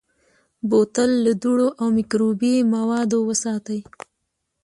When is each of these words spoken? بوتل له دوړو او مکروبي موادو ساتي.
بوتل 0.69 1.11
له 1.25 1.31
دوړو 1.43 1.67
او 1.79 1.87
مکروبي 1.97 2.55
موادو 2.73 3.21
ساتي. 3.43 3.79